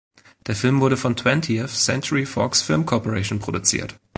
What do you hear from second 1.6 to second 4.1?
Century Fox Film Corporation produziert.